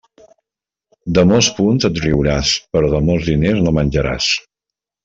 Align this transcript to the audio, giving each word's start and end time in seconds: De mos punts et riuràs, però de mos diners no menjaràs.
De 1.17 1.25
mos 1.33 1.51
punts 1.59 1.87
et 1.91 2.01
riuràs, 2.07 2.55
però 2.73 2.93
de 2.95 3.05
mos 3.11 3.31
diners 3.33 3.65
no 3.69 3.79
menjaràs. 3.81 4.37